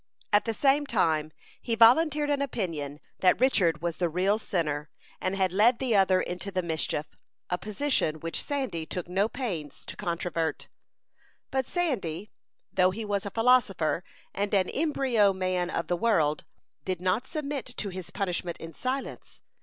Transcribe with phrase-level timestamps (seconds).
[0.33, 1.31] At the same time
[1.61, 4.89] he volunteered an opinion that Richard was the real sinner,
[5.21, 7.05] and had led the other into the mischief
[7.51, 10.69] a position which Sandy took no pains to controvert.
[11.51, 12.31] But Sandy,
[12.73, 14.03] though he was a philosopher,
[14.33, 16.45] and an embryo man of the world,
[16.83, 19.39] did not submit to his punishment in silence.